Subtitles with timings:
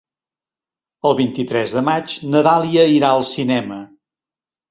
[1.09, 3.77] El vint-i-tres de maig na Dàlia irà al cinema.